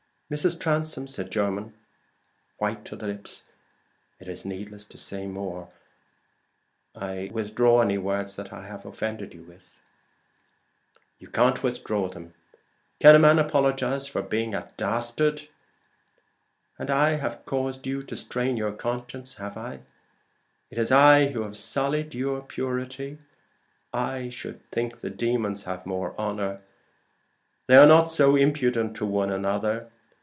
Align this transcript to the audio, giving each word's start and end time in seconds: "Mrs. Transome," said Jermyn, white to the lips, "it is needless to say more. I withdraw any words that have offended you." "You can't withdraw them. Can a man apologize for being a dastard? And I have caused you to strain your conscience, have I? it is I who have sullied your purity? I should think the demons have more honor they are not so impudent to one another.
"Mrs. 0.31 0.57
Transome," 0.61 1.07
said 1.07 1.29
Jermyn, 1.29 1.73
white 2.57 2.85
to 2.85 2.95
the 2.95 3.05
lips, 3.05 3.49
"it 4.17 4.29
is 4.29 4.45
needless 4.45 4.85
to 4.85 4.97
say 4.97 5.27
more. 5.27 5.67
I 6.95 7.29
withdraw 7.33 7.81
any 7.81 7.97
words 7.97 8.37
that 8.37 8.47
have 8.47 8.85
offended 8.85 9.33
you." 9.33 9.59
"You 11.19 11.27
can't 11.27 11.61
withdraw 11.61 12.07
them. 12.07 12.33
Can 13.01 13.13
a 13.15 13.19
man 13.19 13.39
apologize 13.39 14.07
for 14.07 14.21
being 14.21 14.55
a 14.55 14.71
dastard? 14.77 15.49
And 16.79 16.89
I 16.89 17.15
have 17.15 17.43
caused 17.43 17.85
you 17.85 18.01
to 18.03 18.15
strain 18.15 18.55
your 18.55 18.71
conscience, 18.71 19.33
have 19.33 19.57
I? 19.57 19.81
it 20.69 20.77
is 20.77 20.93
I 20.93 21.25
who 21.31 21.41
have 21.41 21.57
sullied 21.57 22.15
your 22.15 22.41
purity? 22.41 23.17
I 23.91 24.29
should 24.29 24.65
think 24.71 25.01
the 25.01 25.09
demons 25.09 25.63
have 25.63 25.85
more 25.85 26.15
honor 26.17 26.59
they 27.67 27.75
are 27.75 27.85
not 27.85 28.05
so 28.07 28.37
impudent 28.37 28.95
to 28.95 29.05
one 29.05 29.29
another. 29.29 29.91